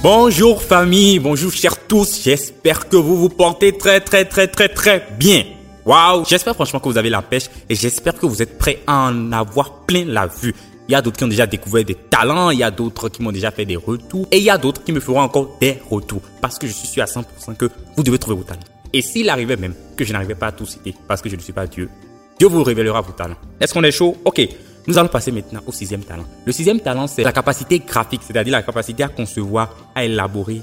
Bonjour 0.00 0.62
famille, 0.62 1.18
bonjour 1.18 1.50
chers 1.50 1.84
tous, 1.88 2.22
j'espère 2.22 2.88
que 2.88 2.96
vous 2.96 3.16
vous 3.16 3.28
portez 3.28 3.76
très 3.76 4.00
très 4.00 4.24
très 4.24 4.46
très 4.46 4.68
très 4.68 5.04
bien. 5.18 5.42
Waouh, 5.84 6.24
j'espère 6.24 6.54
franchement 6.54 6.78
que 6.78 6.88
vous 6.88 6.98
avez 6.98 7.10
la 7.10 7.20
pêche 7.20 7.46
et 7.68 7.74
j'espère 7.74 8.14
que 8.14 8.24
vous 8.24 8.40
êtes 8.40 8.58
prêts 8.58 8.78
à 8.86 9.08
en 9.08 9.32
avoir 9.32 9.80
plein 9.86 10.04
la 10.04 10.28
vue. 10.28 10.54
Il 10.88 10.92
y 10.92 10.94
a 10.94 11.02
d'autres 11.02 11.16
qui 11.16 11.24
ont 11.24 11.28
déjà 11.28 11.48
découvert 11.48 11.84
des 11.84 11.96
talents, 11.96 12.50
il 12.50 12.60
y 12.60 12.62
a 12.62 12.70
d'autres 12.70 13.08
qui 13.08 13.22
m'ont 13.22 13.32
déjà 13.32 13.50
fait 13.50 13.64
des 13.64 13.74
retours 13.74 14.28
et 14.30 14.38
il 14.38 14.44
y 14.44 14.50
a 14.50 14.56
d'autres 14.56 14.84
qui 14.84 14.92
me 14.92 15.00
feront 15.00 15.20
encore 15.20 15.56
des 15.60 15.78
retours 15.90 16.22
parce 16.40 16.60
que 16.60 16.68
je 16.68 16.72
suis 16.72 16.86
sûr 16.86 17.02
à 17.02 17.06
100% 17.06 17.56
que 17.56 17.68
vous 17.96 18.02
devez 18.04 18.20
trouver 18.20 18.36
vos 18.36 18.44
talents. 18.44 18.60
Et 18.92 19.02
s'il 19.02 19.28
arrivait 19.28 19.56
même 19.56 19.74
que 19.96 20.04
je 20.04 20.12
n'arrivais 20.12 20.36
pas 20.36 20.46
à 20.46 20.52
tout 20.52 20.64
citer 20.64 20.94
parce 21.08 21.20
que 21.22 21.28
je 21.28 21.34
ne 21.34 21.40
suis 21.40 21.52
pas 21.52 21.66
Dieu, 21.66 21.90
Dieu 22.38 22.46
vous 22.46 22.62
révélera 22.62 23.00
vos 23.00 23.12
talents. 23.12 23.36
Est-ce 23.60 23.74
qu'on 23.74 23.82
est 23.82 23.90
chaud? 23.90 24.16
Ok, 24.24 24.48
nous 24.88 24.96
allons 24.96 25.08
passer 25.08 25.30
maintenant 25.30 25.60
au 25.66 25.72
sixième 25.72 26.02
talent. 26.02 26.24
Le 26.46 26.50
sixième 26.50 26.80
talent, 26.80 27.06
c'est 27.06 27.22
la 27.22 27.32
capacité 27.32 27.78
graphique, 27.78 28.22
c'est-à-dire 28.26 28.52
la 28.52 28.62
capacité 28.62 29.02
à 29.02 29.08
concevoir, 29.08 29.76
à 29.94 30.02
élaborer, 30.02 30.62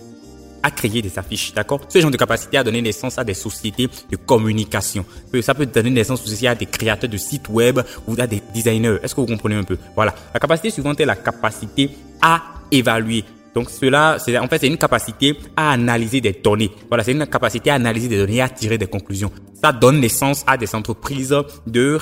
à 0.64 0.72
créer 0.72 1.04
des 1.04 1.20
affiches, 1.20 1.54
d'accord? 1.54 1.82
Ce 1.88 2.00
genre 2.02 2.10
de 2.10 2.18
capacité 2.18 2.58
a 2.58 2.64
donné 2.64 2.82
naissance 2.82 3.20
à 3.20 3.24
des 3.24 3.36
sociétés 3.36 3.88
de 4.10 4.16
communication. 4.16 5.06
Ça 5.42 5.54
peut 5.54 5.68
donner 5.68 5.92
naissance 5.92 6.24
aussi 6.26 6.48
à 6.48 6.56
des 6.56 6.66
créateurs 6.66 7.08
de 7.10 7.18
sites 7.18 7.50
web 7.50 7.80
ou 8.08 8.16
à 8.20 8.26
des 8.26 8.42
designers. 8.52 8.98
Est-ce 9.04 9.14
que 9.14 9.22
vous 9.22 9.28
comprenez 9.28 9.56
un 9.56 9.64
peu? 9.64 9.78
Voilà. 9.96 10.16
La 10.34 10.40
capacité 10.40 10.72
suivante 10.72 11.00
est 11.00 11.06
la 11.06 11.16
capacité 11.16 11.92
à 12.20 12.42
évaluer. 12.72 13.24
Donc 13.54 13.70
cela, 13.70 14.18
c'est 14.20 14.38
en 14.40 14.48
fait 14.48 14.58
c'est 14.60 14.68
une 14.68 14.78
capacité 14.78 15.38
à 15.56 15.72
analyser 15.72 16.20
des 16.20 16.34
données. 16.34 16.72
Voilà, 16.90 17.04
c'est 17.04 17.12
une 17.12 17.28
capacité 17.28 17.70
à 17.70 17.76
analyser 17.76 18.08
des 18.08 18.18
données 18.18 18.38
et 18.38 18.42
à 18.42 18.50
tirer 18.50 18.80
des 18.80 18.88
conclusions. 18.88 19.32
Ça 19.62 19.72
donne 19.72 20.00
naissance 20.00 20.44
à 20.48 20.58
des 20.58 20.74
entreprises 20.74 21.34
de 21.68 22.00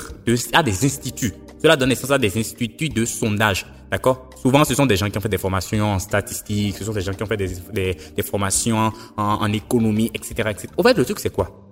à 0.54 0.62
des 0.62 0.84
instituts. 0.86 1.34
Cela 1.64 1.76
donne 1.76 1.88
naissance 1.88 2.10
à 2.10 2.18
des 2.18 2.38
instituts 2.38 2.90
de 2.90 3.06
sondage. 3.06 3.64
D'accord? 3.90 4.28
Souvent, 4.36 4.66
ce 4.66 4.74
sont 4.74 4.84
des 4.84 4.96
gens 4.96 5.08
qui 5.08 5.16
ont 5.16 5.20
fait 5.22 5.30
des 5.30 5.38
formations 5.38 5.94
en 5.94 5.98
statistiques, 5.98 6.76
ce 6.76 6.84
sont 6.84 6.92
des 6.92 7.00
gens 7.00 7.14
qui 7.14 7.22
ont 7.22 7.26
fait 7.26 7.38
des, 7.38 8.22
formations 8.22 8.92
en, 9.16 9.22
en, 9.22 9.50
économie, 9.50 10.10
etc., 10.12 10.50
etc. 10.50 10.68
Au 10.76 10.82
fait, 10.82 10.92
le 10.92 11.06
truc, 11.06 11.18
c'est 11.20 11.32
quoi? 11.32 11.63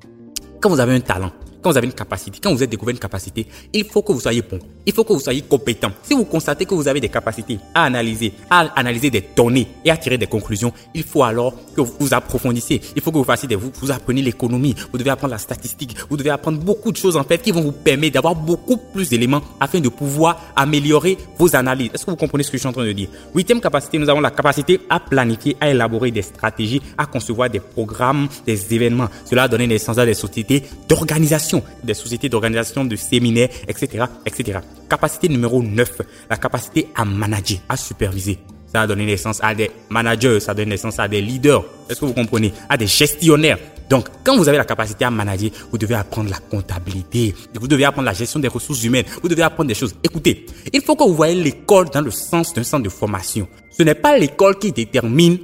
Quand 0.63 0.71
vous 0.71 0.79
avez 0.79 0.95
un 0.95 1.01
talent, 1.01 1.33
quand 1.63 1.71
vous 1.71 1.77
avez 1.77 1.87
une 1.87 1.93
capacité, 1.93 2.39
quand 2.43 2.53
vous 2.53 2.63
êtes 2.63 2.71
découvert 2.71 2.93
une 2.93 2.99
capacité, 2.99 3.47
il 3.73 3.85
faut 3.85 4.03
que 4.03 4.13
vous 4.13 4.21
soyez 4.21 4.43
bon. 4.43 4.59
Il 4.85 4.93
faut 4.93 5.05
que 5.05 5.13
vous 5.13 5.21
soyez 5.21 5.43
compétent. 5.43 5.93
Si 6.03 6.13
vous 6.13 6.25
constatez 6.25 6.67
que 6.67 6.75
vous 6.75 6.89
avez 6.89 7.01
des 7.01 7.09
capacités 7.09 7.59
à 7.73 7.85
analyser, 7.85 8.33
à 8.51 8.61
analyser 8.77 9.11
des 9.11 9.25
données 9.37 9.69
et 9.85 9.91
à 9.91 9.97
tirer 9.97 10.19
des 10.19 10.27
conclusions, 10.27 10.73
il 10.93 11.05
faut 11.05 11.23
alors 11.23 11.55
que 11.75 11.81
vous 11.81 11.93
vous 12.01 12.15
approfondissiez. 12.15 12.81
Il 12.97 13.03
faut 13.03 13.13
que 13.13 13.19
vous 13.19 13.25
fassiez 13.25 13.49
des, 13.49 13.55
vous, 13.55 13.71
vous 13.81 14.13
l'économie, 14.13 14.75
vous 14.91 14.99
devez 14.99 15.11
apprendre 15.11 15.31
la 15.31 15.39
statistique, 15.39 15.97
vous 16.11 16.17
devez 16.17 16.31
apprendre 16.31 16.59
beaucoup 16.59 16.91
de 16.91 16.97
choses 16.97 17.17
en 17.17 17.23
fait 17.23 17.39
qui 17.41 17.53
vont 17.53 17.63
vous 17.63 17.73
permettre 17.73 18.15
d'avoir 18.15 18.35
beaucoup 18.35 18.77
plus 18.77 19.09
d'éléments 19.09 19.41
afin 19.61 19.79
de 19.79 19.89
pouvoir 19.89 20.41
améliorer 20.57 21.17
vos 21.39 21.55
analyses. 21.55 21.91
Est-ce 21.95 22.05
que 22.05 22.11
vous 22.11 22.17
comprenez 22.17 22.43
ce 22.43 22.51
que 22.51 22.57
je 22.57 22.63
suis 22.63 22.69
en 22.69 22.73
train 22.73 22.85
de 22.85 22.93
dire? 22.93 23.09
Huitième 23.35 23.61
capacité, 23.61 23.99
nous 23.99 24.09
avons 24.09 24.21
la 24.21 24.33
capacité 24.33 24.81
à 24.91 24.99
planifier, 24.99 25.57
à 25.61 25.71
élaborer 25.71 26.11
des 26.11 26.23
stratégies, 26.23 26.83
à 26.99 27.07
concevoir 27.07 27.49
des 27.49 27.61
programmes, 27.61 28.27
des 28.45 28.75
événements. 28.75 29.09
Cela 29.25 29.45
a 29.45 29.49
donné 29.49 29.69
naissance 29.69 29.99
à 29.99 30.05
des 30.05 30.15
sociétés 30.15 30.52
d'organisation 30.89 31.63
des 31.83 31.95
sociétés 31.95 32.29
d'organisation 32.29 32.85
de 32.85 32.97
séminaires, 32.97 33.49
etc., 33.69 34.05
etc. 34.27 34.59
Capacité 34.89 35.29
numéro 35.29 35.63
9, 35.63 36.03
la 36.29 36.37
capacité 36.37 36.89
à 36.95 37.05
manager, 37.05 37.59
à 37.69 37.77
superviser. 37.77 38.39
Ça 38.73 38.83
a 38.83 38.87
donné 38.87 39.05
naissance 39.05 39.39
à 39.43 39.55
des 39.55 39.71
managers, 39.91 40.41
ça 40.41 40.53
a 40.53 40.55
donné 40.55 40.71
naissance 40.71 40.99
à 40.99 41.07
des 41.07 41.21
leaders. 41.21 41.63
Est-ce 41.91 42.01
que 42.01 42.07
vous 42.07 42.15
comprenez? 42.15 42.53
À 42.69 42.77
des 42.77 42.87
gestionnaires. 42.87 43.59
Donc, 43.91 44.07
quand 44.25 44.39
vous 44.39 44.49
avez 44.49 44.57
la 44.57 44.65
capacité 44.65 45.05
à 45.05 45.11
manager, 45.11 45.51
vous 45.71 45.77
devez 45.77 45.95
apprendre 45.95 46.31
la 46.31 46.39
comptabilité, 46.39 47.35
vous 47.55 47.69
devez 47.69 47.85
apprendre 47.85 48.07
la 48.07 48.15
gestion 48.15 48.41
des 48.41 48.49
ressources 48.49 48.83
humaines, 48.83 49.05
vous 49.23 49.29
devez 49.29 49.43
apprendre 49.43 49.69
des 49.69 49.75
choses. 49.75 49.95
Écoutez, 50.03 50.47
il 50.73 50.81
faut 50.81 50.97
que 50.97 51.05
vous 51.05 51.15
voyez 51.15 51.35
l'école 51.35 51.91
dans 51.91 52.01
le 52.01 52.11
sens 52.11 52.55
d'un 52.55 52.63
centre 52.63 52.85
de 52.85 52.89
formation. 52.89 53.47
Ce 53.71 53.83
n'est 53.83 53.95
pas 53.95 54.17
l'école 54.17 54.59
qui 54.59 54.73
détermine 54.73 55.37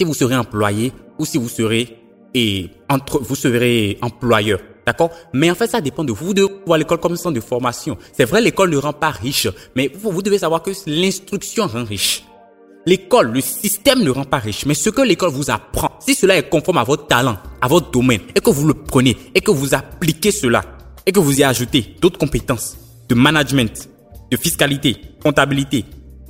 si 0.00 0.06
vous 0.06 0.14
serez 0.14 0.36
employé 0.36 0.92
ou 1.18 1.26
si 1.26 1.36
vous 1.36 1.50
serez 1.50 1.99
et 2.34 2.70
entre, 2.88 3.20
vous 3.20 3.34
serez 3.36 3.98
employeur. 4.02 4.60
D'accord? 4.86 5.10
Mais 5.32 5.50
en 5.50 5.54
fait, 5.54 5.68
ça 5.68 5.80
dépend 5.80 6.04
de 6.04 6.12
vous. 6.12 6.26
Vous 6.26 6.34
devez 6.34 6.48
voir 6.66 6.78
l'école 6.78 6.98
comme 6.98 7.16
centre 7.16 7.34
de 7.34 7.40
formation. 7.40 7.96
C'est 8.12 8.24
vrai, 8.24 8.40
l'école 8.40 8.70
ne 8.70 8.76
rend 8.76 8.92
pas 8.92 9.10
riche, 9.10 9.48
mais 9.76 9.90
vous, 9.94 10.10
vous 10.10 10.22
devez 10.22 10.38
savoir 10.38 10.62
que 10.62 10.70
l'instruction 10.86 11.66
rend 11.66 11.84
riche. 11.84 12.24
L'école, 12.86 13.32
le 13.32 13.40
système 13.42 14.02
ne 14.02 14.10
rend 14.10 14.24
pas 14.24 14.38
riche, 14.38 14.64
mais 14.64 14.72
ce 14.74 14.88
que 14.88 15.02
l'école 15.02 15.30
vous 15.30 15.50
apprend, 15.50 15.90
si 16.00 16.14
cela 16.14 16.36
est 16.38 16.48
conforme 16.48 16.78
à 16.78 16.84
votre 16.84 17.06
talent, 17.06 17.36
à 17.60 17.68
votre 17.68 17.90
domaine, 17.90 18.22
et 18.34 18.40
que 18.40 18.48
vous 18.48 18.66
le 18.66 18.74
prenez, 18.74 19.16
et 19.34 19.42
que 19.42 19.50
vous 19.50 19.74
appliquez 19.74 20.30
cela, 20.30 20.64
et 21.04 21.12
que 21.12 21.20
vous 21.20 21.40
y 21.40 21.44
ajoutez 21.44 21.96
d'autres 22.00 22.18
compétences 22.18 22.78
de 23.06 23.14
management, 23.14 23.90
de 24.30 24.36
fiscalité, 24.38 24.96
comptabilité, 25.22 25.84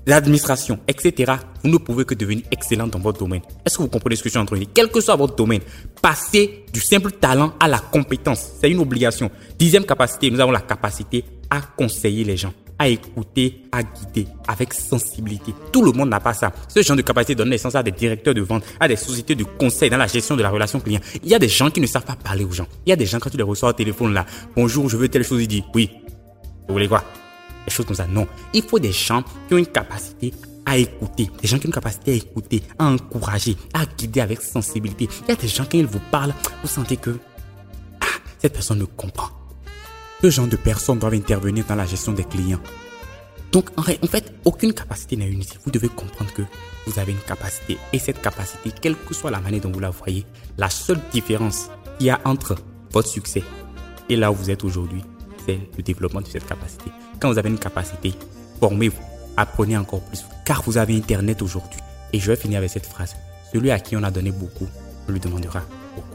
l'administration, 0.06 0.78
etc., 0.88 1.33
vous 1.62 1.71
ne 1.71 1.78
pouvez 1.78 2.05
que 2.05 2.15
devenir 2.15 2.44
excellent 2.50 2.87
dans 2.87 2.99
votre 2.99 3.19
domaine. 3.19 3.43
Est-ce 3.65 3.77
que 3.77 3.83
vous 3.83 3.88
comprenez 3.88 4.16
ce 4.16 4.22
que 4.22 4.28
je 4.28 4.33
suis 4.33 4.38
en 4.38 4.47
train 4.47 4.56
de 4.56 4.62
dire? 4.62 4.71
Quel 4.75 4.88
que 4.88 5.00
soit 5.00 5.16
votre 5.16 5.37
domaine, 5.37 5.61
passez 6.00 6.65
du 6.72 6.81
simple 6.81 7.12
talent 7.12 7.55
à 7.61 7.69
la 7.69 7.78
compétence. 7.78 8.53
C'est 8.60 8.71
une 8.71 8.81
obligation. 8.81 9.31
Dixième 9.59 9.84
capacité, 9.84 10.31
nous 10.31 10.41
avons 10.41 10.53
la 10.53 10.60
capacité 10.60 11.25
à 11.50 11.60
conseiller 11.60 12.25
les 12.25 12.37
gens 12.37 12.53
à 12.81 12.89
écouter, 12.89 13.66
à 13.72 13.83
guider 13.83 14.27
avec 14.49 14.72
sensibilité. 14.72 15.53
Tout 15.71 15.83
le 15.83 15.93
monde 15.93 16.09
n'a 16.09 16.19
pas 16.19 16.33
ça. 16.33 16.50
Ce 16.66 16.81
genre 16.81 16.97
de 16.97 17.03
capacité 17.03 17.34
donne 17.34 17.50
naissance 17.50 17.75
à 17.75 17.83
des 17.83 17.91
directeurs 17.91 18.33
de 18.33 18.41
vente, 18.41 18.65
à 18.81 18.89
des 18.89 18.97
sociétés 18.97 19.34
de 19.34 19.44
conseil 19.44 19.91
dans 19.91 19.99
la 19.99 20.06
gestion 20.06 20.34
de 20.34 20.43
la 20.43 20.49
relation 20.49 20.81
client. 20.81 21.00
Il 21.22 21.28
y 21.28 21.34
a 21.34 21.39
des 21.39 21.49
gens 21.49 21.71
qui 21.71 21.83
ne 21.83 21.87
savent 21.87 22.06
pas 22.06 22.16
parler 22.16 22.43
aux 22.43 22.53
gens. 22.53 22.66
Il 22.87 22.91
y 22.91 22.93
a 22.94 22.97
des 22.97 23.05
gens 23.05 23.19
quand 23.19 23.28
tu 23.28 23.37
les 23.37 23.43
reçois 23.43 23.69
au 23.69 23.72
téléphone 23.75 24.15
là, 24.15 24.25
bonjour, 24.56 24.89
je 24.89 24.97
veux 24.97 25.10
telle 25.10 25.25
chose, 25.25 25.43
ils 25.43 25.47
disent 25.47 25.65
oui. 25.75 25.91
Vous 26.69 26.72
voulez 26.72 26.89
quoi? 26.89 27.05
Des 27.70 27.75
choses 27.76 27.86
comme 27.86 27.97
ça. 27.97 28.06
Non. 28.06 28.26
Il 28.53 28.62
faut 28.62 28.78
des 28.78 28.92
gens 28.92 29.22
qui 29.48 29.54
ont 29.54 29.58
une 29.58 29.66
capacité 29.66 30.34
à 30.66 30.76
écouter, 30.76 31.31
des 31.41 31.48
gens 31.48 31.58
qui 31.58 31.66
ont 31.66 31.70
une 31.70 31.75
capacité 31.75 32.12
à 32.12 32.14
écouter, 32.14 32.62
à 32.78 32.86
encourager, 32.86 33.56
à 33.72 33.86
guider 33.86 34.20
avec 34.20 34.42
sensibilité. 34.42 35.08
Il 35.26 35.31
y 35.31 35.32
a 35.32 35.36
des 35.36 35.48
gens, 35.48 35.64
quand 35.64 35.78
ils 35.78 35.86
vous 35.86 36.00
parlent, 36.10 36.34
vous 36.62 36.69
sentez 36.69 36.97
que 36.97 37.19
ah, 38.00 38.06
cette 38.38 38.53
personne 38.53 38.78
ne 38.78 38.84
comprend. 38.84 39.30
Ce 40.22 40.28
genre 40.28 40.47
de 40.47 40.56
personnes 40.56 40.98
doivent 40.98 41.14
intervenir 41.14 41.64
dans 41.66 41.76
la 41.76 41.86
gestion 41.86 42.12
des 42.12 42.25
clients. 42.25 42.60
Donc, 43.53 43.70
en 43.76 43.82
fait, 43.82 44.32
aucune 44.44 44.72
capacité 44.72 45.16
n'est 45.16 45.30
inutile. 45.30 45.59
Vous 45.64 45.72
devez 45.72 45.88
comprendre 45.88 46.32
que 46.32 46.42
vous 46.86 46.98
avez 47.00 47.12
une 47.12 47.19
capacité. 47.19 47.78
Et 47.92 47.98
cette 47.98 48.20
capacité, 48.20 48.70
quelle 48.80 48.97
que 48.97 49.14
soit 49.14 49.30
la 49.30 49.41
manière 49.41 49.62
dont 49.62 49.72
vous 49.72 49.80
la 49.80 49.91
voyez, 49.91 50.25
la 50.56 50.70
seule 50.70 51.00
différence 51.12 51.69
qu'il 51.98 52.09
y 52.09 52.10
a 52.10 52.20
entre 52.25 52.56
votre 52.92 53.09
succès 53.09 53.42
et 54.09 54.16
là 54.16 54.30
où 54.30 54.34
vous 54.34 54.50
êtes 54.50 54.62
aujourd'hui, 54.64 55.03
c'est 55.47 55.59
le 55.76 55.82
développement 55.82 56.20
de 56.20 56.26
cette 56.26 56.47
capacité. 56.47 56.91
Quand 57.20 57.31
vous 57.31 57.38
avez 57.38 57.50
une 57.50 57.58
capacité, 57.58 58.14
formez-vous, 58.60 59.03
apprenez 59.36 59.76
encore 59.76 60.00
plus, 60.00 60.25
car 60.44 60.62
vous 60.62 60.78
avez 60.78 60.97
Internet 60.97 61.42
aujourd'hui. 61.42 61.78
Et 62.12 62.19
je 62.19 62.26
vais 62.26 62.36
finir 62.36 62.58
avec 62.58 62.70
cette 62.70 62.86
phrase. 62.86 63.14
Celui 63.53 63.70
à 63.70 63.78
qui 63.78 63.94
on 63.97 64.03
a 64.03 64.10
donné 64.10 64.32
beaucoup, 64.32 64.66
on 65.06 65.12
lui 65.12 65.20
demandera 65.20 65.60
beaucoup. 65.94 66.09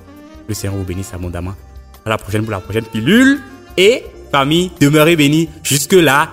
Le 0.47 0.53
Seigneur 0.53 0.77
vous 0.77 0.83
bénisse 0.83 1.13
abondamment. 1.13 1.53
À 2.05 2.09
la 2.09 2.17
prochaine 2.17 2.41
pour 2.41 2.51
la 2.51 2.59
prochaine 2.59 2.85
pilule. 2.85 3.39
Et 3.77 4.03
famille, 4.31 4.71
demeurez 4.79 5.15
bénis. 5.15 5.49
Jusque-là, 5.63 6.29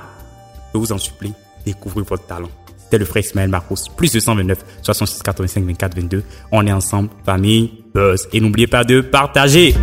je 0.72 0.78
vous 0.78 0.92
en 0.92 0.98
supplie, 0.98 1.34
découvrez 1.66 2.02
votre 2.02 2.26
talent. 2.26 2.48
C'était 2.78 2.98
le 2.98 3.04
frère 3.04 3.24
Ismaël 3.24 3.50
Marcos, 3.50 3.76
plus 3.96 4.12
de 4.12 4.20
129 4.20 4.58
66 4.82 5.22
85 5.22 5.64
24 5.64 5.96
22. 5.96 6.24
On 6.50 6.66
est 6.66 6.72
ensemble, 6.72 7.10
famille, 7.24 7.84
buzz. 7.94 8.28
Et 8.32 8.40
n'oubliez 8.40 8.66
pas 8.66 8.84
de 8.84 9.00
partager. 9.00 9.74